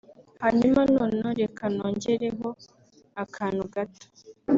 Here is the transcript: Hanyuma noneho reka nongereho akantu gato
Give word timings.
Hanyuma 0.43 0.81
noneho 0.95 1.29
reka 1.41 1.63
nongereho 1.75 2.47
akantu 3.23 3.63
gato 3.73 4.05